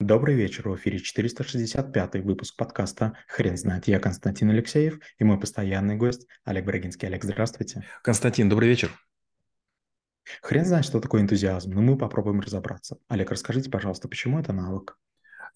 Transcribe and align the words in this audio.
Добрый 0.00 0.36
вечер, 0.36 0.68
в 0.68 0.76
эфире 0.76 1.00
465 1.00 2.22
выпуск 2.22 2.54
подкаста 2.56 3.18
«Хрен 3.26 3.56
знает». 3.56 3.88
Я 3.88 3.98
Константин 3.98 4.48
Алексеев 4.50 5.00
и 5.18 5.24
мой 5.24 5.40
постоянный 5.40 5.96
гость 5.96 6.28
Олег 6.44 6.66
Брагинский. 6.66 7.08
Олег, 7.08 7.24
здравствуйте. 7.24 7.84
Константин, 8.04 8.48
добрый 8.48 8.68
вечер. 8.68 8.92
Хрен 10.40 10.64
знает, 10.64 10.84
что 10.84 11.00
такое 11.00 11.22
энтузиазм, 11.22 11.72
но 11.72 11.82
мы 11.82 11.98
попробуем 11.98 12.38
разобраться. 12.38 12.98
Олег, 13.08 13.32
расскажите, 13.32 13.70
пожалуйста, 13.70 14.06
почему 14.06 14.38
это 14.38 14.52
навык? 14.52 14.96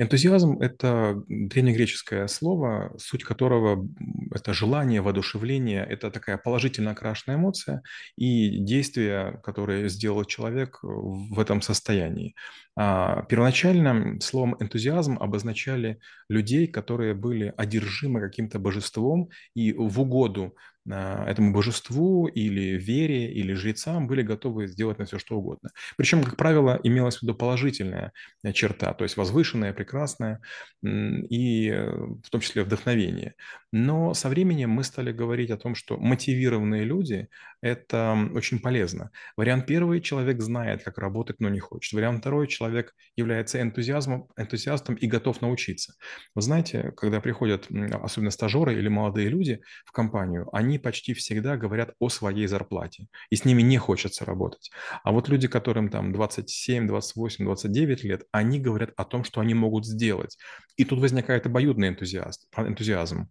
Энтузиазм– 0.03 0.59
это 0.61 1.23
древнегреческое 1.29 2.27
слово, 2.27 2.93
суть 2.99 3.23
которого– 3.23 3.89
это 4.35 4.53
желание, 4.53 5.01
воодушевление, 5.01 5.87
это 5.89 6.11
такая 6.11 6.39
положительно 6.39 6.91
окрашенная 6.91 7.37
эмоция 7.37 7.83
и 8.17 8.59
действия, 8.59 9.41
которые 9.45 9.89
сделал 9.89 10.25
человек 10.25 10.81
в 10.83 11.39
этом 11.39 11.63
состоянии. 11.63 12.35
А 12.77 13.23
первоначально 13.29 14.21
словом 14.21 14.57
энтузиазм 14.59 15.19
обозначали 15.21 16.01
людей, 16.29 16.67
которые 16.67 17.15
были 17.15 17.55
одержимы 17.57 18.21
каким-то 18.21 18.59
божеством 18.59 19.29
и 19.55 19.73
в 19.73 20.01
угоду 20.01 20.57
этому 20.87 21.53
божеству 21.53 22.27
или 22.27 22.77
вере, 22.77 23.33
или 23.33 23.53
жрецам 23.55 24.07
были 24.07 24.23
готовы 24.23 24.67
сделать 24.67 24.99
на 24.99 25.05
все 25.05 25.19
что 25.19 25.37
угодно. 25.37 25.71
Причем, 25.97 26.25
как 26.25 26.37
правило, 26.37 26.81
имелась 26.83 27.19
в 27.19 27.23
виду 27.23 27.35
положительная 27.35 28.13
черта, 28.53 28.93
то 28.95 29.05
есть 29.05 29.17
возвышенная, 29.17 29.73
прекрасная, 29.73 30.41
и 30.83 31.69
э, 31.69 31.91
в 31.91 32.29
том 32.31 32.41
числе 32.41 32.65
вдохновение. 32.65 33.35
Но 33.73 34.13
со 34.15 34.29
временем 34.29 34.71
мы 34.71 34.85
стали 34.85 35.13
говорить 35.13 35.51
о 35.51 35.57
том, 35.57 35.75
что 35.75 35.97
мотивированные 35.97 36.85
люди– 36.85 37.29
это 37.63 38.29
очень 38.35 38.59
полезно. 38.59 39.11
Вариант 39.37 39.67
первый– 39.67 40.01
человек 40.03 40.41
знает, 40.41 40.83
как 40.83 40.99
работать, 40.99 41.41
но 41.41 41.49
не 41.49 41.61
хочет. 41.61 41.93
Вариант 41.93 42.21
второй– 42.21 42.47
человек 42.49 42.95
является 43.17 43.63
энтузиазмом, 43.63 44.29
энтузиастом 44.37 44.97
и 44.97 45.07
готов 45.07 45.41
научиться. 45.41 45.95
Вы 46.35 46.43
знаете, 46.43 46.93
когда 46.97 47.21
приходят 47.21 47.69
особенно 48.03 48.31
стажеры 48.31 48.75
или 48.75 48.89
молодые 48.89 49.29
люди 49.29 49.63
в 49.87 49.93
компанию, 49.93 50.49
они 50.53 50.72
они 50.73 50.79
почти 50.79 51.13
всегда 51.13 51.57
говорят 51.57 51.95
о 51.99 52.09
своей 52.09 52.47
зарплате, 52.47 53.07
и 53.31 53.37
с 53.37 53.45
ними 53.45 53.63
не 53.63 53.77
хочется 53.77 54.25
работать. 54.25 54.71
А 55.05 55.13
вот 55.13 55.29
люди, 55.29 55.47
которым 55.47 55.91
там 55.91 56.13
27, 56.13 56.89
28, 56.89 57.45
29 57.45 58.05
лет, 58.05 58.23
они 58.33 58.59
говорят 58.59 58.93
о 58.97 59.05
том, 59.05 59.25
что 59.25 59.41
они 59.41 59.55
могут 59.55 59.85
сделать. 59.85 60.39
И 60.77 60.85
тут 60.85 61.01
возникает 61.01 61.47
обоюдный 61.47 61.89
энтузиаст, 61.89 62.49
энтузиазм 62.57 63.29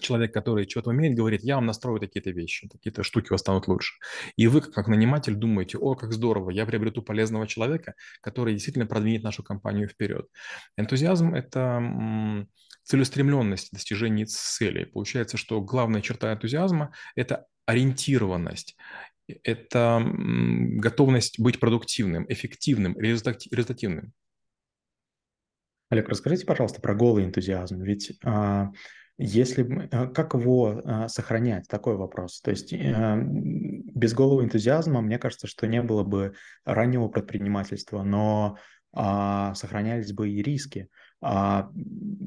человек, 0.00 0.32
который 0.32 0.68
что-то 0.68 0.90
умеет, 0.90 1.16
говорит, 1.16 1.42
я 1.42 1.56
вам 1.56 1.66
настрою 1.66 2.00
такие-то 2.00 2.30
вещи, 2.30 2.68
какие-то 2.68 3.02
штуки 3.02 3.26
у 3.30 3.34
вас 3.34 3.40
станут 3.40 3.68
лучше. 3.68 3.94
И 4.36 4.46
вы, 4.46 4.60
как 4.60 4.88
наниматель, 4.88 5.34
думаете, 5.34 5.78
о, 5.78 5.94
как 5.94 6.12
здорово, 6.12 6.50
я 6.50 6.64
приобрету 6.64 7.02
полезного 7.02 7.46
человека, 7.46 7.94
который 8.20 8.54
действительно 8.54 8.86
продвинет 8.86 9.22
нашу 9.22 9.42
компанию 9.42 9.88
вперед. 9.88 10.28
Энтузиазм– 10.76 11.34
это 11.34 12.46
целеустремленность 12.84 13.68
в 13.68 13.72
достижении 13.72 14.24
цели. 14.24 14.84
Получается, 14.84 15.36
что 15.36 15.60
главная 15.60 16.00
черта 16.00 16.32
энтузиазма– 16.32 16.92
это 17.14 17.46
ориентированность, 17.66 18.76
это 19.44 20.04
готовность 20.04 21.38
быть 21.38 21.60
продуктивным, 21.60 22.26
эффективным, 22.28 22.98
результативным. 22.98 24.12
Олег, 25.90 26.08
расскажите, 26.08 26.46
пожалуйста, 26.46 26.80
про 26.80 26.94
голый 26.94 27.24
энтузиазм. 27.24 27.82
Ведь 27.82 28.18
а, 28.24 28.70
если 29.18 29.88
а, 29.92 30.06
как 30.06 30.34
его 30.34 30.80
а, 30.84 31.08
сохранять? 31.08 31.68
Такой 31.68 31.96
вопрос. 31.96 32.40
То 32.40 32.50
есть 32.50 32.72
а, 32.72 33.18
без 33.22 34.14
голого 34.14 34.42
энтузиазма, 34.42 35.02
мне 35.02 35.18
кажется, 35.18 35.46
что 35.46 35.66
не 35.66 35.82
было 35.82 36.02
бы 36.02 36.34
раннего 36.64 37.08
предпринимательства, 37.08 38.02
но 38.02 38.56
а, 38.92 39.54
сохранялись 39.54 40.12
бы 40.12 40.30
и 40.30 40.42
риски. 40.42 40.88
А, 41.20 41.70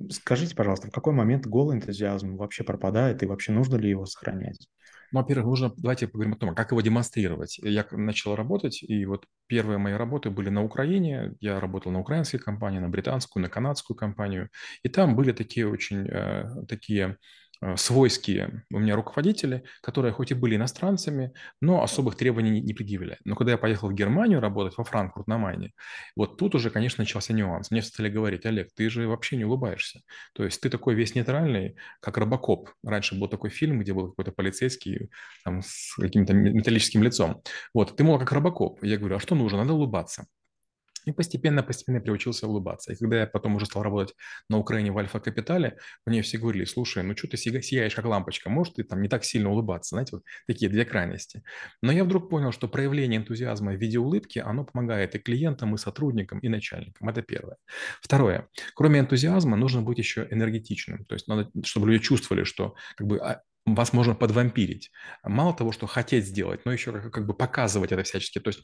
скажите, 0.10 0.56
пожалуйста, 0.56 0.88
в 0.88 0.92
какой 0.92 1.14
момент 1.14 1.46
голый 1.46 1.78
энтузиазм 1.78 2.38
вообще 2.38 2.64
пропадает 2.64 3.24
и 3.24 3.26
вообще 3.26 3.52
нужно 3.52 3.76
ли 3.76 3.90
его 3.90 4.06
сохранять? 4.06 4.68
Ну, 5.12 5.20
во-первых, 5.20 5.46
нужно, 5.46 5.74
давайте 5.78 6.08
поговорим 6.08 6.34
о 6.34 6.38
том, 6.38 6.56
как 6.56 6.72
его 6.72 6.82
демонстрировать. 6.82 7.58
Я 7.60 7.86
начал 7.92 8.36
работать, 8.36 8.84
и 8.84 9.06
вот 9.06 9.26
первые 9.48 9.78
мои 9.78 9.94
работы 9.94 10.30
были 10.30 10.50
на 10.50 10.64
Украине. 10.64 11.36
Я 11.40 11.60
работал 11.60 11.92
на 11.92 12.00
украинской 12.00 12.38
компании, 12.38 12.80
на 12.80 12.90
британскую, 12.90 13.44
на 13.44 13.50
канадскую 13.50 13.96
компанию. 13.96 14.50
И 14.84 14.90
там 14.90 15.16
были 15.16 15.32
такие 15.32 15.68
очень, 15.68 16.08
э, 16.08 16.66
такие 16.68 17.18
свойские 17.76 18.64
у 18.72 18.80
меня 18.80 18.96
руководители, 18.96 19.64
которые 19.82 20.14
хоть 20.14 20.32
и 20.32 20.34
были 20.34 20.56
иностранцами, 20.56 21.34
но 21.62 21.84
особых 21.84 22.16
требований 22.16 22.50
не, 22.52 22.62
не 22.62 22.74
предъявляли. 22.74 23.20
Но 23.26 23.36
когда 23.36 23.54
я 23.54 23.58
поехал 23.58 23.90
в 23.90 23.94
Германию 23.94 24.40
работать, 24.40 24.78
во 24.78 24.84
Франкфурт 24.84 25.28
на 25.28 25.38
Майне, 25.38 25.74
вот 26.16 26.38
тут 26.38 26.56
уже, 26.56 26.70
конечно, 26.70 27.02
начался 27.02 27.34
нюанс. 27.34 27.72
Мне 27.72 27.82
стали 27.82 28.10
говорить, 28.10 28.46
Олег, 28.46 28.70
ты 28.76 28.90
же 28.90 29.08
вообще 29.08 29.38
не 29.38 29.46
улыбаешься. 29.46 30.02
То 30.34 30.44
есть 30.44 30.62
ты 30.62 30.70
такой 30.70 30.96
весь 30.96 31.16
нейтральный, 31.16 31.76
как 32.02 32.18
Робокоп. 32.18 32.70
Раньше 32.84 33.20
был 33.20 33.28
такой 33.28 33.50
фильм, 33.50 33.80
где 33.80 33.94
был 33.94 34.10
какой-то 34.10 34.32
полицейский 34.32 35.10
там, 35.44 35.62
с 35.62 35.96
каким-то 35.96 36.34
металлическим 36.34 37.04
лицом. 37.04 37.42
Вот, 37.74 37.96
ты 37.96 38.04
мол, 38.04 38.20
как 38.20 38.32
Робокоп. 38.32 38.84
Я 38.84 38.98
говорю, 38.98 39.16
а 39.16 39.20
что 39.20 39.36
нужно? 39.36 39.60
Надо 39.60 39.74
улыбаться. 39.74 40.28
И 41.06 41.12
постепенно-постепенно 41.12 42.02
приучился 42.02 42.48
улыбаться. 42.48 42.94
И 42.94 42.96
когда 42.96 43.20
я 43.20 43.28
потом 43.28 43.56
уже 43.56 43.66
стал 43.66 43.84
работать 43.84 44.16
на 44.50 44.58
Украине 44.58 44.92
в 44.92 44.98
Альфа-Капитале, 44.98 45.78
мне 46.06 46.22
все 46.22 46.38
говорили, 46.38 46.66
слушай, 46.66 47.04
ну 47.04 47.16
что 47.16 47.28
ты 47.28 47.38
сияешь 47.38 47.96
как 47.96 48.06
лампочка, 48.06 48.50
может 48.50 48.76
ты 48.76 48.84
там 48.84 49.02
не 49.02 49.10
так 49.10 49.24
сильно 49.24 49.50
улыбаться, 49.50 49.96
знаете, 49.96 50.12
вот 50.14 50.24
такие 50.48 50.70
две 50.70 50.86
крайности. 50.86 51.44
Но 51.82 51.92
я 51.92 52.04
вдруг 52.04 52.30
понял, 52.30 52.52
что 52.52 52.68
проявление 52.68 53.20
энтузиазма 53.20 53.74
в 53.74 53.78
виде 53.78 54.00
улыбки, 54.00 54.40
оно 54.40 54.66
помогает 54.66 55.16
и 55.16 55.20
клиентам, 55.20 55.76
и 55.76 55.78
сотрудникам, 55.78 56.40
и 56.40 56.50
начальникам. 56.50 57.10
Это 57.10 57.22
первое. 57.22 57.58
Второе. 58.02 58.48
Кроме 58.76 59.00
энтузиазма 59.00 59.58
нужно 59.58 59.82
быть 59.82 59.98
еще 59.98 60.28
энергетичным. 60.32 61.06
То 61.06 61.16
есть 61.16 61.28
надо, 61.28 61.50
чтобы 61.64 61.90
люди 61.90 62.04
чувствовали, 62.04 62.44
что 62.44 62.76
как 62.96 63.08
бы 63.08 63.18
а, 63.20 63.42
вас 63.66 63.94
можно 63.94 64.14
подвампирить. 64.14 64.92
Мало 65.24 65.54
того, 65.54 65.72
что 65.72 65.88
хотеть 65.88 66.26
сделать, 66.26 66.62
но 66.66 66.72
еще 66.72 66.92
как 67.10 67.26
бы 67.26 67.34
показывать 67.34 67.92
это 67.92 68.04
всячески. 68.04 68.40
То 68.40 68.50
есть, 68.50 68.62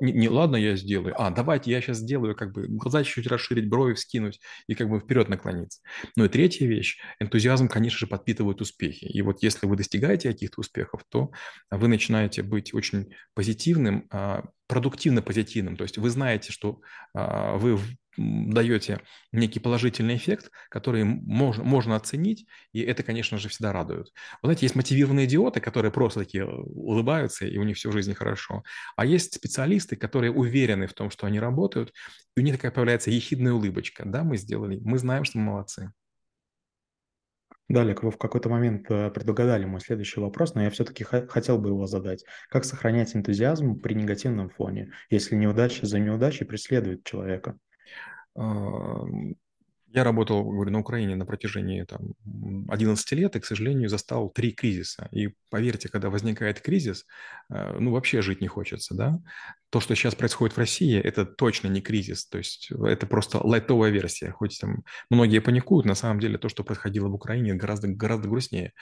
не, 0.00 0.12
не 0.12 0.28
ладно, 0.28 0.56
я 0.56 0.74
сделаю, 0.76 1.14
а 1.20 1.30
давайте 1.30 1.70
я 1.70 1.80
сейчас 1.80 1.98
сделаю, 1.98 2.34
как 2.34 2.52
бы 2.52 2.66
глаза 2.66 3.04
чуть-чуть 3.04 3.28
расширить, 3.28 3.68
брови 3.68 3.94
вскинуть 3.94 4.40
и 4.66 4.74
как 4.74 4.88
бы 4.88 4.98
вперед 4.98 5.28
наклониться. 5.28 5.80
Ну 6.16 6.24
и 6.24 6.28
третья 6.28 6.66
вещь, 6.66 6.98
энтузиазм, 7.20 7.68
конечно 7.68 7.98
же, 7.98 8.06
подпитывает 8.08 8.60
успехи. 8.60 9.04
И 9.04 9.22
вот 9.22 9.42
если 9.42 9.66
вы 9.66 9.76
достигаете 9.76 10.32
каких-то 10.32 10.60
успехов, 10.60 11.02
то 11.08 11.30
вы 11.70 11.86
начинаете 11.86 12.42
быть 12.42 12.74
очень 12.74 13.14
позитивным, 13.34 14.06
а, 14.10 14.44
продуктивно 14.66 15.22
позитивным. 15.22 15.76
То 15.76 15.84
есть 15.84 15.98
вы 15.98 16.10
знаете, 16.10 16.52
что 16.52 16.80
а, 17.14 17.56
вы 17.56 17.78
даете 18.16 19.00
некий 19.32 19.60
положительный 19.60 20.16
эффект, 20.16 20.50
который 20.68 21.04
можно, 21.04 21.64
можно 21.64 21.96
оценить, 21.96 22.46
и 22.72 22.80
это, 22.80 23.02
конечно 23.02 23.38
же, 23.38 23.48
всегда 23.48 23.72
радует. 23.72 24.12
Вы 24.42 24.48
знаете, 24.48 24.66
есть 24.66 24.74
мотивированные 24.74 25.26
идиоты, 25.26 25.60
которые 25.60 25.92
просто 25.92 26.20
такие 26.20 26.46
улыбаются, 26.46 27.46
и 27.46 27.56
у 27.58 27.62
них 27.62 27.76
всю 27.76 27.92
жизнь 27.92 28.14
хорошо. 28.14 28.62
А 28.96 29.04
есть 29.04 29.34
специалисты, 29.34 29.96
которые 29.96 30.32
уверены 30.32 30.86
в 30.86 30.94
том, 30.94 31.10
что 31.10 31.26
они 31.26 31.40
работают, 31.40 31.92
и 32.36 32.40
у 32.40 32.42
них 32.42 32.56
такая 32.56 32.70
появляется 32.70 33.10
ехидная 33.10 33.52
улыбочка. 33.52 34.04
Да, 34.06 34.24
мы 34.24 34.36
сделали, 34.36 34.80
мы 34.82 34.98
знаем, 34.98 35.24
что 35.24 35.38
мы 35.38 35.44
молодцы. 35.44 35.92
Да, 37.70 37.82
Олег, 37.82 38.02
вы 38.02 38.10
в 38.10 38.18
какой-то 38.18 38.48
момент 38.48 38.90
э, 38.90 39.12
предугадали 39.12 39.64
мой 39.64 39.80
следующий 39.80 40.18
вопрос, 40.18 40.56
но 40.56 40.62
я 40.64 40.70
все-таки 40.70 41.04
хотел 41.04 41.56
бы 41.56 41.68
его 41.68 41.86
задать. 41.86 42.24
Как 42.48 42.64
сохранять 42.64 43.14
энтузиазм 43.14 43.78
при 43.78 43.94
негативном 43.94 44.50
фоне, 44.50 44.90
если 45.08 45.36
неудача 45.36 45.86
за 45.86 46.00
неудачей 46.00 46.46
преследует 46.46 47.04
человека? 47.04 47.56
Я 49.92 50.04
работал, 50.04 50.44
говорю, 50.44 50.70
на 50.70 50.78
Украине 50.78 51.16
на 51.16 51.26
протяжении 51.26 51.82
там, 51.82 52.14
11 52.68 53.10
лет 53.12 53.34
и, 53.34 53.40
к 53.40 53.44
сожалению, 53.44 53.88
застал 53.88 54.30
три 54.30 54.52
кризиса. 54.52 55.08
И 55.10 55.34
поверьте, 55.50 55.88
когда 55.88 56.10
возникает 56.10 56.60
кризис, 56.60 57.06
э, 57.52 57.76
ну, 57.76 57.90
вообще 57.90 58.22
жить 58.22 58.40
не 58.40 58.46
хочется, 58.46 58.94
да? 58.94 59.18
То, 59.70 59.80
что 59.80 59.94
сейчас 59.94 60.14
происходит 60.14 60.56
в 60.56 60.58
России, 60.58 60.98
это 60.98 61.24
точно 61.24 61.68
не 61.68 61.80
кризис, 61.80 62.26
то 62.26 62.38
есть 62.38 62.70
это 62.70 63.06
просто 63.06 63.38
лайтовая 63.44 63.90
версия, 63.90 64.32
хоть 64.32 64.58
там 64.60 64.82
многие 65.10 65.40
паникуют, 65.40 65.86
на 65.86 65.94
самом 65.94 66.20
деле 66.20 66.38
то, 66.38 66.48
что 66.48 66.64
происходило 66.64 67.08
в 67.08 67.14
Украине, 67.14 67.54
гораздо, 67.54 67.88
гораздо 67.88 68.28
грустнее. 68.28 68.72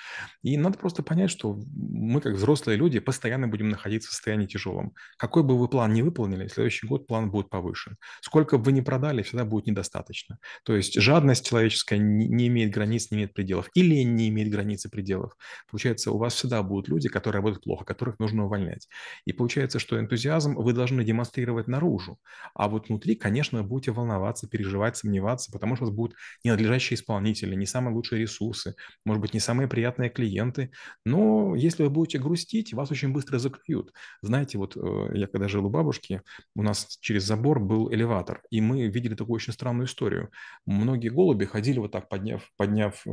И 0.43 0.57
надо 0.57 0.79
просто 0.79 1.03
понять, 1.03 1.31
что 1.31 1.61
мы, 1.77 2.21
как 2.21 2.35
взрослые 2.35 2.79
люди, 2.79 3.01
постоянно 3.01 3.49
будем 3.49 3.69
находиться 3.69 4.09
в 4.09 4.13
состоянии 4.13 4.47
тяжелом. 4.47 4.95
Какой 5.19 5.43
бы 5.43 5.59
вы 5.59 5.69
план 5.69 5.93
не 5.93 6.03
выполнили, 6.03 6.49
следующий 6.49 6.87
год 6.87 7.07
план 7.07 7.31
будет 7.31 7.51
повышен. 7.51 7.97
Сколько 8.23 8.57
бы 8.57 8.65
вы 8.65 8.73
ни 8.73 8.81
продали, 8.81 9.23
всегда 9.23 9.45
будет 9.45 9.67
недостаточно. 9.67 10.39
То 10.65 10.75
есть 10.75 10.99
жадность 11.01 11.47
человеческая 11.47 11.99
не 11.99 12.47
имеет 12.49 12.71
границ, 12.71 13.11
не 13.11 13.19
имеет 13.19 13.35
пределов. 13.35 13.69
Или 13.75 14.03
не 14.03 14.29
имеет 14.29 14.51
границ 14.51 14.87
и 14.87 14.89
пределов. 14.89 15.37
Получается, 15.71 16.13
у 16.13 16.19
вас 16.19 16.35
всегда 16.35 16.63
будут 16.63 16.89
люди, 16.89 17.09
которые 17.09 17.41
работают 17.41 17.65
плохо, 17.65 17.85
которых 17.85 18.19
нужно 18.19 18.47
увольнять. 18.47 18.89
И 19.27 19.33
получается, 19.33 19.79
что 19.79 19.99
энтузиазм 19.99 20.55
вы 20.55 20.78
должны 20.79 21.05
демонстрировать 21.05 21.69
наружу. 21.69 22.19
А 22.55 22.69
вот 22.69 22.89
внутри, 22.89 23.15
конечно, 23.15 23.63
будете 23.63 23.93
волноваться, 23.93 24.49
переживать, 24.49 24.97
сомневаться, 24.97 25.53
потому 25.53 25.77
что 25.77 25.85
у 25.85 25.89
вас 25.89 25.95
будут 25.95 26.17
ненадлежащие 26.45 26.97
исполнители, 26.97 27.55
не 27.55 27.67
самые 27.67 27.95
лучшие 27.95 28.21
ресурсы, 28.23 28.75
может 29.05 29.21
быть, 29.21 29.35
не 29.35 29.41
самые 29.41 29.69
приятные 29.69 30.11
клиенты. 30.11 30.71
Но 31.05 31.55
если 31.55 31.83
вы 31.83 31.91
будете 31.91 32.19
грустить, 32.19 32.73
вас 32.73 32.91
очень 32.91 33.13
быстро 33.13 33.39
заклюют. 33.39 33.93
Знаете, 34.23 34.59
вот 34.59 34.77
э, 34.77 35.11
я 35.15 35.27
когда 35.27 35.49
жил 35.49 35.67
у 35.67 35.71
бабушки, 35.71 36.23
у 36.55 36.63
нас 36.63 36.99
через 37.01 37.25
забор 37.25 37.61
был 37.61 37.93
элеватор, 37.93 38.43
и 38.51 38.61
мы 38.61 38.87
видели 38.89 39.15
такую 39.15 39.37
очень 39.37 39.53
странную 39.53 39.87
историю. 39.87 40.31
Многие 40.67 41.09
голуби 41.09 41.45
ходили 41.45 41.79
вот 41.79 41.93
так, 41.93 42.09
подняв, 42.09 42.43
подняв 42.57 43.07
э, 43.07 43.11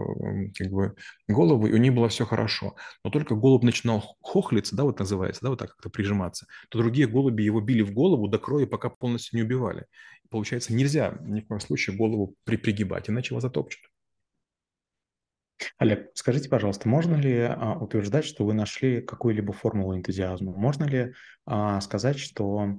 как 0.57 0.69
бы 0.71 0.95
голову, 1.27 1.67
и 1.67 1.73
у 1.73 1.77
них 1.77 1.93
было 1.93 2.09
все 2.09 2.25
хорошо. 2.25 2.75
Но 3.03 3.09
только 3.09 3.35
голубь 3.35 3.63
начинал 3.63 4.17
хохлиться, 4.21 4.75
да, 4.75 4.83
вот 4.83 4.99
называется, 4.99 5.41
да, 5.43 5.49
вот 5.49 5.59
так 5.59 5.71
как-то 5.71 5.89
прижиматься, 5.89 6.47
то 6.69 6.79
другие 6.79 7.07
голуби 7.07 7.43
его 7.43 7.54
били 7.61 7.81
в 7.81 7.93
голову 7.93 8.27
до 8.27 8.39
крови, 8.39 8.65
пока 8.65 8.89
полностью 8.89 9.37
не 9.37 9.43
убивали. 9.43 9.85
Получается, 10.29 10.73
нельзя 10.73 11.17
ни 11.21 11.41
в 11.41 11.47
коем 11.47 11.59
случае 11.59 11.95
голову 11.95 12.35
при 12.43 12.57
пригибать, 12.57 13.09
иначе 13.09 13.33
вас 13.33 13.43
затопчут. 13.43 13.81
Олег, 15.77 16.11
скажите, 16.15 16.49
пожалуйста, 16.49 16.89
можно 16.89 17.15
ли 17.15 17.39
а, 17.39 17.77
утверждать, 17.79 18.25
что 18.25 18.45
вы 18.45 18.53
нашли 18.53 19.01
какую-либо 19.01 19.53
формулу 19.53 19.95
энтузиазма? 19.95 20.51
Можно 20.51 20.83
ли 20.85 21.13
а, 21.45 21.79
сказать, 21.81 22.19
что 22.19 22.75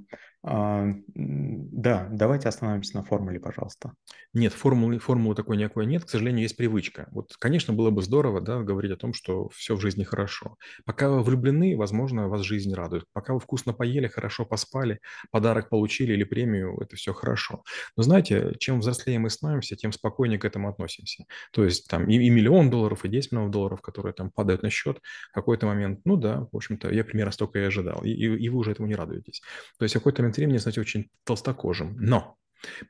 да, 0.46 2.08
давайте 2.12 2.48
остановимся 2.48 2.96
на 2.96 3.02
формуле, 3.02 3.40
пожалуйста. 3.40 3.94
Нет, 4.32 4.52
формулы, 4.52 5.00
формулы 5.00 5.34
такой 5.34 5.56
никакой 5.56 5.86
нет. 5.86 6.04
К 6.04 6.08
сожалению, 6.08 6.42
есть 6.42 6.56
привычка. 6.56 7.08
Вот, 7.10 7.34
конечно, 7.38 7.74
было 7.74 7.90
бы 7.90 8.00
здорово 8.02 8.40
да, 8.40 8.60
говорить 8.60 8.92
о 8.92 8.96
том, 8.96 9.12
что 9.12 9.48
все 9.48 9.74
в 9.74 9.80
жизни 9.80 10.04
хорошо. 10.04 10.56
Пока 10.84 11.08
вы 11.08 11.22
влюблены, 11.22 11.76
возможно, 11.76 12.28
вас 12.28 12.42
жизнь 12.42 12.72
радует. 12.72 13.06
Пока 13.12 13.34
вы 13.34 13.40
вкусно 13.40 13.72
поели, 13.72 14.06
хорошо 14.06 14.44
поспали, 14.44 15.00
подарок 15.32 15.68
получили 15.68 16.12
или 16.12 16.22
премию, 16.22 16.78
это 16.80 16.94
все 16.94 17.12
хорошо. 17.12 17.64
Но 17.96 18.04
знаете, 18.04 18.54
чем 18.60 18.78
взрослее 18.78 19.18
мы 19.18 19.30
становимся, 19.30 19.74
тем 19.74 19.90
спокойнее 19.90 20.38
к 20.38 20.44
этому 20.44 20.68
относимся. 20.68 21.24
То 21.50 21.64
есть 21.64 21.88
там 21.88 22.08
и, 22.08 22.14
и 22.14 22.30
миллион 22.30 22.70
долларов, 22.70 23.04
и 23.04 23.08
10 23.08 23.32
миллионов 23.32 23.50
долларов, 23.50 23.80
которые 23.80 24.12
там 24.12 24.30
падают 24.30 24.62
на 24.62 24.70
счет 24.70 25.00
в 25.30 25.34
какой-то 25.34 25.66
момент, 25.66 26.02
ну 26.04 26.16
да, 26.16 26.46
в 26.52 26.56
общем-то, 26.56 26.92
я 26.92 27.02
примерно 27.02 27.32
столько 27.32 27.58
и 27.58 27.62
ожидал. 27.62 28.04
И, 28.04 28.10
и, 28.10 28.44
и 28.44 28.48
вы 28.48 28.58
уже 28.58 28.70
этому 28.70 28.86
не 28.86 28.94
радуетесь. 28.94 29.42
То 29.78 29.84
есть 29.84 29.94
в 29.94 29.98
какой-то 29.98 30.22
момент 30.22 30.35
времени, 30.36 30.58
знаете, 30.58 30.80
очень 30.80 31.10
толстокожим. 31.24 31.96
Но 31.98 32.36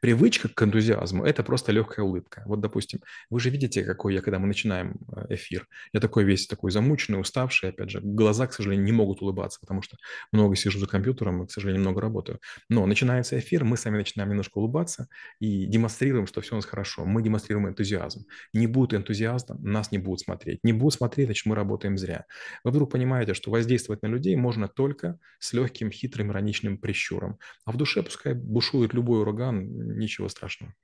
Привычка 0.00 0.48
к 0.48 0.62
энтузиазму– 0.62 1.24
это 1.26 1.42
просто 1.42 1.72
легкая 1.72 2.04
улыбка. 2.04 2.42
Вот, 2.46 2.60
допустим, 2.60 3.00
вы 3.30 3.40
же 3.40 3.50
видите, 3.50 3.84
какой 3.84 4.14
я, 4.14 4.20
когда 4.22 4.38
мы 4.38 4.46
начинаем 4.46 4.96
э, 5.14 5.34
эфир. 5.34 5.68
Я 5.92 6.00
такой 6.00 6.24
весь 6.24 6.46
такой 6.46 6.70
замученный, 6.70 7.20
уставший, 7.20 7.70
опять 7.70 7.90
же. 7.90 8.00
Глаза, 8.00 8.46
к 8.46 8.52
сожалению, 8.52 8.84
не 8.84 8.92
могут 8.92 9.22
улыбаться, 9.22 9.60
потому 9.60 9.82
что 9.82 9.96
много 10.32 10.56
сижу 10.56 10.78
за 10.78 10.86
компьютером 10.86 11.42
и, 11.42 11.46
к 11.46 11.50
сожалению, 11.50 11.82
много 11.82 12.00
работаю. 12.00 12.40
Но 12.68 12.86
начинается 12.86 13.38
эфир, 13.38 13.64
мы 13.64 13.76
сами 13.76 13.96
начинаем 13.96 14.30
немножко 14.30 14.58
улыбаться 14.58 15.08
и 15.40 15.66
демонстрируем, 15.66 16.26
что 16.26 16.40
все 16.40 16.54
у 16.54 16.56
нас 16.56 16.64
хорошо. 16.64 17.04
Мы 17.04 17.22
демонстрируем 17.22 17.68
энтузиазм. 17.68 18.26
Не 18.52 18.66
будет 18.66 18.94
энтузиазма, 18.94 19.56
нас 19.58 19.92
не 19.92 19.98
будут 19.98 20.20
смотреть. 20.20 20.60
Не 20.62 20.72
будут 20.72 20.94
смотреть, 20.94 21.26
значит, 21.26 21.46
мы 21.46 21.54
работаем 21.54 21.98
зря. 21.98 22.26
Вы 22.64 22.70
вдруг 22.70 22.90
понимаете, 22.92 23.34
что 23.34 23.50
воздействовать 23.50 24.02
на 24.02 24.06
людей 24.06 24.36
можно 24.36 24.68
только 24.68 25.18
с 25.38 25.52
легким, 25.52 25.90
хитрым, 25.90 26.30
ироничным 26.30 26.78
прищуром. 26.78 27.38
А 27.64 27.72
в 27.72 27.76
душе 27.76 28.02
пускай 28.02 28.34
бушует 28.34 28.94
любой 28.94 29.20
ураган, 29.20 29.55
ничего 29.62 30.28
страшного. 30.28 30.74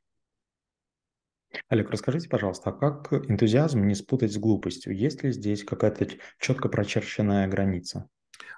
Олег, 1.68 1.90
расскажите, 1.90 2.28
пожалуйста, 2.28 2.70
а 2.70 2.72
как 2.72 3.12
энтузиазм 3.12 3.86
не 3.86 3.94
спутать 3.94 4.32
с 4.32 4.38
глупостью? 4.38 4.96
Есть 4.96 5.22
ли 5.22 5.32
здесь 5.32 5.64
какая-то 5.64 6.08
четко 6.38 6.68
прочерченная 6.68 7.46
граница? 7.48 8.08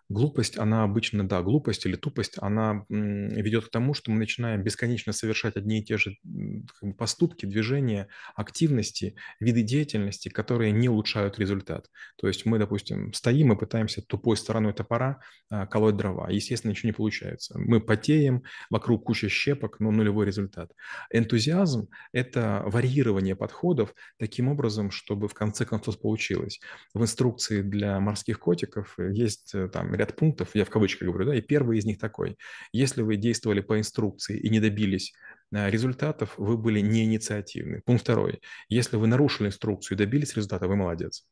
Глупость, 0.08 0.58
она 0.58 0.84
обычно, 0.84 1.26
да, 1.26 1.42
глупость 1.42 1.86
или 1.86 1.96
тупость, 1.96 2.34
она 2.38 2.84
ведет 2.88 3.66
к 3.66 3.70
тому, 3.70 3.94
что 3.94 4.10
мы 4.10 4.18
начинаем 4.18 4.62
бесконечно 4.62 5.12
совершать 5.12 5.56
одни 5.56 5.80
и 5.80 5.84
те 5.84 5.98
же 5.98 6.16
как 6.22 6.90
бы, 6.90 6.94
поступки, 6.94 7.46
движения, 7.46 8.08
активности, 8.34 9.16
виды 9.40 9.62
деятельности, 9.62 10.28
которые 10.28 10.72
не 10.72 10.88
улучшают 10.88 11.38
результат. 11.38 11.90
То 12.16 12.28
есть 12.28 12.46
мы, 12.46 12.58
допустим, 12.58 13.12
стоим 13.12 13.52
и 13.52 13.58
пытаемся 13.58 14.02
тупой 14.02 14.36
стороной 14.36 14.72
топора 14.72 15.20
а, 15.50 15.66
колоть 15.66 15.96
дрова. 15.96 16.30
Естественно, 16.30 16.70
ничего 16.72 16.88
не 16.88 16.92
получается. 16.92 17.58
Мы 17.58 17.80
потеем, 17.80 18.42
вокруг 18.70 19.04
куча 19.04 19.28
щепок, 19.28 19.80
но 19.80 19.90
нулевой 19.90 20.26
результат. 20.26 20.72
Энтузиазм– 21.10 21.88
это 22.12 22.62
варьирование 22.66 23.36
подходов 23.36 23.94
таким 24.18 24.48
образом, 24.48 24.90
чтобы 24.90 25.28
в 25.28 25.34
конце 25.34 25.64
концов 25.64 26.00
получилось. 26.00 26.60
В 26.92 27.02
инструкции 27.02 27.62
для 27.62 28.00
морских 28.00 28.38
котиков 28.38 28.96
есть 28.98 29.54
э, 29.54 29.68
там 29.84 29.94
ряд 29.94 30.16
пунктов, 30.16 30.50
я 30.54 30.64
в 30.64 30.70
кавычках 30.70 31.08
говорю, 31.08 31.26
да, 31.26 31.34
и 31.36 31.40
первый 31.40 31.78
из 31.78 31.84
них 31.84 31.98
такой. 31.98 32.36
Если 32.72 33.02
вы 33.02 33.16
действовали 33.16 33.60
по 33.60 33.78
инструкции 33.78 34.38
и 34.38 34.48
не 34.48 34.60
добились 34.60 35.12
э, 35.52 35.70
результатов, 35.70 36.34
вы 36.36 36.56
были 36.56 36.80
не 36.80 37.04
инициативны. 37.04 37.82
Пункт 37.84 38.02
второй. 38.02 38.40
Если 38.68 38.96
вы 38.96 39.06
нарушили 39.06 39.48
инструкцию 39.48 39.96
и 39.96 39.98
добились 39.98 40.34
результата, 40.34 40.66
вы 40.66 40.76
молодец. 40.76 41.26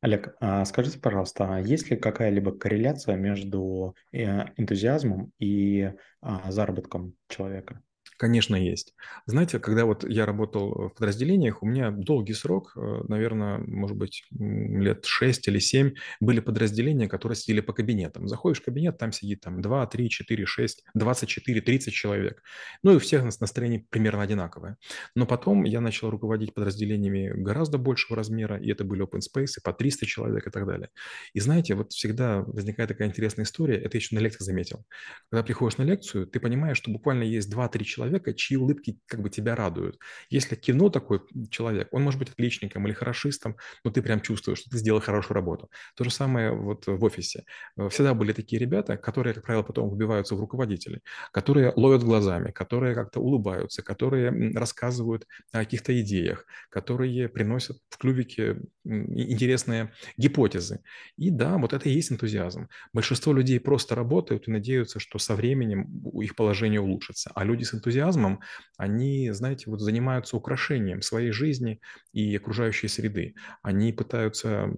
Олег, 0.00 0.34
а 0.40 0.64
скажите, 0.64 0.98
пожалуйста, 0.98 1.54
а 1.54 1.60
есть 1.60 1.88
ли 1.90 1.96
какая-либо 1.96 2.58
корреляция 2.58 3.14
между 3.16 3.94
э, 4.10 4.46
энтузиазмом 4.56 5.32
и 5.38 5.92
а, 6.20 6.50
заработком 6.50 7.14
человека? 7.28 7.80
Конечно, 8.22 8.54
есть. 8.54 8.94
Знаете, 9.26 9.58
когда 9.58 9.84
вот 9.84 10.08
я 10.08 10.26
работал 10.26 10.90
в 10.90 10.94
подразделениях, 10.94 11.60
у 11.60 11.66
меня 11.66 11.90
долгий 11.90 12.34
срок, 12.34 12.72
э, 12.76 13.00
наверное, 13.08 13.58
может 13.58 13.96
быть, 13.96 14.22
лет 14.30 15.06
6 15.06 15.48
или 15.48 15.58
7, 15.58 15.94
были 16.20 16.38
подразделения, 16.38 17.08
которые 17.08 17.34
сидели 17.34 17.58
по 17.60 17.72
кабинетам. 17.72 18.28
Заходишь 18.28 18.60
в 18.60 18.64
кабинет, 18.64 18.96
там 18.96 19.10
сидит 19.10 19.40
там 19.40 19.60
2, 19.60 19.86
3, 19.88 20.08
4, 20.08 20.46
6, 20.46 20.84
24, 20.94 21.60
30 21.62 21.92
человек. 21.94 22.44
Ну 22.84 22.92
и 22.92 22.94
у 22.94 22.98
всех 23.00 23.24
нас 23.24 23.40
настроение 23.40 23.84
примерно 23.90 24.22
одинаковое. 24.22 24.76
Но 25.16 25.26
потом 25.26 25.64
я 25.64 25.80
начал 25.80 26.08
руководить 26.08 26.54
подразделениями 26.54 27.32
гораздо 27.34 27.76
большего 27.76 28.16
размера, 28.16 28.56
и 28.56 28.70
это 28.70 28.84
были 28.84 29.02
open 29.04 29.18
space, 29.18 29.54
по 29.64 29.72
300 29.72 30.06
человек 30.06 30.46
и 30.46 30.50
так 30.50 30.64
далее. 30.64 30.90
И 31.32 31.40
знаете, 31.40 31.74
вот 31.74 31.90
всегда 31.90 32.42
возникает 32.42 32.88
такая 32.88 33.08
интересная 33.08 33.46
история, 33.46 33.78
это 33.78 33.96
я 33.96 33.98
еще 33.98 34.14
на 34.14 34.20
лекциях 34.20 34.42
заметил. 34.42 34.84
Когда 35.28 35.42
приходишь 35.42 35.78
на 35.78 35.82
лекцию, 35.82 36.28
ты 36.28 36.38
понимаешь, 36.38 36.76
что 36.76 36.92
буквально 36.92 37.24
есть 37.24 37.50
2-3 37.52 37.84
человека, 37.84 38.11
человека, 38.12 38.34
чьи 38.34 38.56
улыбки 38.56 38.98
как 39.06 39.22
бы 39.22 39.30
тебя 39.30 39.56
радуют. 39.56 39.98
Если 40.30 40.54
кивнул 40.54 40.90
такой 40.90 41.20
человек, 41.50 41.88
он 41.92 42.02
может 42.02 42.18
быть 42.18 42.30
отличником 42.30 42.86
или 42.86 42.94
хорошистом, 42.94 43.56
но 43.84 43.90
ты 43.90 44.02
прям 44.02 44.20
чувствуешь, 44.20 44.58
что 44.58 44.70
ты 44.70 44.78
сделал 44.78 45.00
хорошую 45.00 45.34
работу. 45.34 45.70
То 45.96 46.04
же 46.04 46.10
самое 46.10 46.52
вот 46.52 46.86
в 46.86 47.04
офисе. 47.04 47.44
Э, 47.76 47.88
всегда 47.88 48.14
были 48.14 48.32
такие 48.32 48.60
ребята, 48.60 48.96
которые, 48.96 49.34
как 49.34 49.44
правило, 49.44 49.62
потом 49.62 49.88
выбиваются 49.88 50.34
в 50.34 50.40
руководители, 50.40 51.00
которые 51.32 51.72
ловят 51.76 52.02
глазами, 52.02 52.50
которые 52.50 52.94
как-то 52.94 53.20
улыбаются, 53.20 53.82
которые 53.82 54.30
рассказывают 54.54 55.26
о 55.52 55.58
каких-то 55.58 55.92
идеях, 56.00 56.44
которые 56.70 57.28
приносят 57.28 57.78
в 57.88 57.98
клювике 57.98 58.56
интересные 58.84 59.92
гипотезы. 60.16 60.80
И 61.16 61.30
да, 61.30 61.56
вот 61.56 61.72
это 61.72 61.88
и 61.88 61.92
есть 61.92 62.12
энтузиазм. 62.12 62.68
Большинство 62.92 63.32
людей 63.32 63.60
просто 63.60 63.94
работают 63.94 64.48
и 64.48 64.50
надеются, 64.50 64.98
что 65.00 65.18
со 65.18 65.34
временем 65.34 66.02
их 66.20 66.34
положение 66.36 66.80
улучшится. 66.80 67.30
А 67.34 67.44
люди 67.44 67.64
с 67.64 67.74
энтузиазмом 67.74 68.01
энтузиазмом, 68.02 68.40
они, 68.76 69.30
знаете, 69.30 69.70
вот 69.70 69.80
занимаются 69.80 70.36
украшением 70.36 71.02
своей 71.02 71.30
жизни 71.30 71.80
и 72.12 72.36
окружающей 72.36 72.88
среды. 72.88 73.34
Они 73.62 73.92
пытаются 73.92 74.68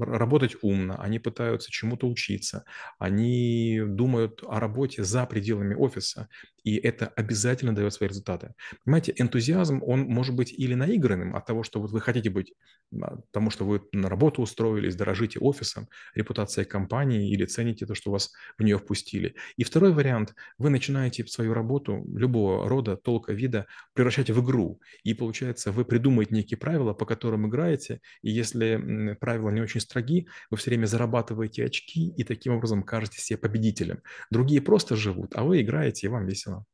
работать 0.00 0.56
умно, 0.62 0.96
они 0.98 1.18
пытаются 1.18 1.70
чему-то 1.70 2.08
учиться, 2.08 2.64
они 2.98 3.80
думают 3.86 4.42
о 4.46 4.58
работе 4.60 5.04
за 5.04 5.26
пределами 5.26 5.74
офиса, 5.74 6.28
и 6.64 6.76
это 6.76 7.06
обязательно 7.06 7.74
дает 7.74 7.92
свои 7.92 8.08
результаты. 8.08 8.54
Понимаете, 8.84 9.14
энтузиазм, 9.16 9.82
он 9.82 10.00
может 10.00 10.34
быть 10.34 10.52
или 10.52 10.74
наигранным 10.74 11.36
от 11.36 11.46
того, 11.46 11.62
что 11.62 11.80
вот 11.80 11.90
вы 11.90 12.00
хотите 12.00 12.30
быть, 12.30 12.54
потому 12.90 13.50
что 13.50 13.64
вы 13.64 13.82
на 13.92 14.08
работу 14.08 14.42
устроились, 14.42 14.96
дорожите 14.96 15.38
офисом, 15.38 15.88
репутацией 16.14 16.66
компании 16.66 17.30
или 17.30 17.44
цените 17.44 17.86
то, 17.86 17.94
что 17.94 18.10
вас 18.10 18.32
в 18.58 18.62
нее 18.64 18.78
впустили. 18.78 19.34
И 19.56 19.64
второй 19.64 19.92
вариант, 19.92 20.34
вы 20.58 20.70
начинаете 20.70 21.26
свою 21.26 21.54
работу 21.54 22.04
любого 22.14 22.53
рода, 22.62 22.96
толка, 22.96 23.32
вида 23.32 23.66
превращать 23.92 24.30
в 24.30 24.44
игру. 24.44 24.80
И 25.02 25.14
получается, 25.14 25.72
вы 25.72 25.84
придумаете 25.84 26.34
некие 26.34 26.58
правила, 26.58 26.94
по 26.94 27.06
которым 27.06 27.48
играете, 27.48 28.00
и 28.22 28.30
если 28.30 29.16
правила 29.20 29.50
не 29.50 29.60
очень 29.60 29.80
строги, 29.80 30.28
вы 30.50 30.56
все 30.56 30.70
время 30.70 30.86
зарабатываете 30.86 31.64
очки 31.64 32.12
и 32.16 32.24
таким 32.24 32.54
образом 32.54 32.82
кажете 32.82 33.20
себе 33.20 33.38
победителем. 33.38 34.00
Другие 34.30 34.60
просто 34.60 34.96
живут, 34.96 35.34
а 35.34 35.44
вы 35.44 35.62
играете, 35.62 36.06
и 36.06 36.10
вам 36.10 36.26
весело. 36.26 36.64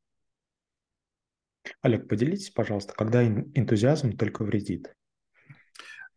Олег, 1.81 2.07
поделитесь, 2.07 2.49
пожалуйста, 2.49 2.93
когда 2.93 3.25
энтузиазм 3.25 4.17
только 4.17 4.43
вредит? 4.43 4.95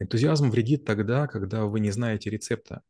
Энтузиазм 0.01 0.51
вредит 0.51 0.85
тогда, 0.85 1.27
когда 1.27 1.65
вы 1.65 1.81
не 1.81 1.91
знаете 1.91 2.31
рецепта. 2.31 2.83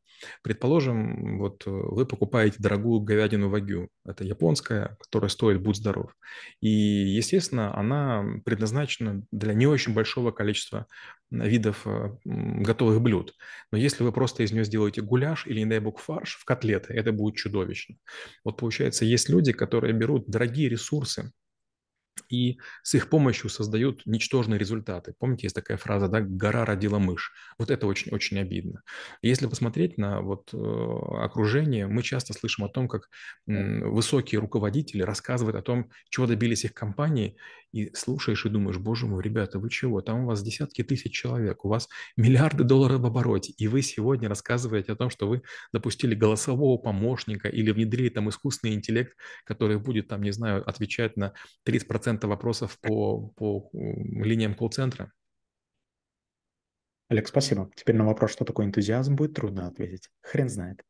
Предположим, 0.42 1.38
вот 1.38 1.66
э, 1.66 1.70
вы 1.70 2.06
покупаете 2.06 2.56
дорогую 2.58 3.00
говядину 3.00 3.48
вагю. 3.48 3.88
Это 4.06 4.24
японская, 4.24 4.96
которая 5.00 5.28
стоит 5.28 5.60
«Будь 5.60 5.76
здоров». 5.76 6.16
И, 6.60 6.68
естественно, 6.68 7.76
она 7.76 8.24
предназначена 8.44 9.22
для 9.32 9.54
не 9.54 9.66
очень 9.66 9.92
большого 9.92 10.30
количества 10.30 10.86
видов 11.30 11.86
э, 11.86 12.16
готовых 12.24 13.00
блюд. 13.00 13.34
Но 13.70 13.78
если 13.78 14.04
вы 14.04 14.12
просто 14.12 14.42
из 14.42 14.52
нее 14.52 14.64
сделаете 14.64 15.02
гуляш 15.02 15.46
или, 15.46 15.60
не 15.60 15.66
дай 15.66 15.80
бог, 15.80 15.98
фарш 15.98 16.36
в 16.36 16.44
котлеты, 16.44 16.94
это 16.94 17.12
будет 17.12 17.36
чудовищно. 17.36 17.96
Вот 18.44 18.56
получается, 18.56 19.04
есть 19.04 19.28
люди, 19.28 19.52
которые 19.52 19.92
берут 19.92 20.26
дорогие 20.28 20.68
ресурсы, 20.68 21.32
и 22.28 22.58
с 22.82 22.94
их 22.94 23.08
помощью 23.08 23.50
создают 23.50 24.06
ничтожные 24.06 24.58
результаты. 24.58 25.14
Помните, 25.18 25.46
есть 25.46 25.54
такая 25.54 25.76
фраза, 25.76 26.08
да, 26.08 26.20
гора 26.20 26.64
родила 26.64 26.98
мышь. 26.98 27.32
Вот 27.58 27.70
это 27.70 27.86
очень-очень 27.86 28.38
обидно. 28.38 28.82
Если 29.22 29.46
посмотреть 29.46 29.98
на 29.98 30.20
вот 30.20 30.52
э, 30.52 30.56
окружение, 30.56 31.86
мы 31.86 32.02
часто 32.02 32.32
слышим 32.32 32.64
о 32.64 32.68
том, 32.68 32.88
как 32.88 33.08
э, 33.46 33.84
высокие 33.84 34.40
руководители 34.40 35.02
рассказывают 35.02 35.56
о 35.56 35.62
том, 35.62 35.90
чего 36.08 36.26
добились 36.26 36.64
их 36.64 36.74
компании, 36.74 37.36
и 37.74 37.92
слушаешь 37.92 38.46
и 38.46 38.48
думаешь, 38.48 38.78
боже 38.78 39.06
мой, 39.06 39.20
ребята, 39.20 39.58
вы 39.58 39.68
чего? 39.68 40.00
Там 40.00 40.20
у 40.20 40.26
вас 40.26 40.42
десятки 40.42 40.84
тысяч 40.84 41.12
человек, 41.12 41.64
у 41.64 41.68
вас 41.68 41.88
миллиарды 42.16 42.62
долларов 42.62 43.00
в 43.00 43.06
обороте, 43.06 43.52
и 43.58 43.66
вы 43.66 43.82
сегодня 43.82 44.28
рассказываете 44.28 44.92
о 44.92 44.96
том, 44.96 45.10
что 45.10 45.26
вы 45.28 45.42
допустили 45.72 46.14
голосового 46.14 46.78
помощника 46.78 47.48
или 47.48 47.72
внедрили 47.72 48.10
там 48.10 48.28
искусственный 48.28 48.74
интеллект, 48.74 49.16
который 49.44 49.80
будет 49.80 50.06
там, 50.06 50.22
не 50.22 50.30
знаю, 50.30 50.68
отвечать 50.68 51.16
на 51.16 51.32
30% 51.66 52.24
вопросов 52.28 52.78
по, 52.80 53.28
по 53.30 53.68
линиям 53.72 54.54
колл-центра. 54.54 55.12
Олег, 57.08 57.26
спасибо. 57.26 57.70
Теперь 57.74 57.96
на 57.96 58.06
вопрос, 58.06 58.30
что 58.30 58.44
такое 58.44 58.66
энтузиазм, 58.66 59.16
будет 59.16 59.34
трудно 59.34 59.66
ответить. 59.66 60.10
Хрен 60.22 60.48
знает. 60.48 60.84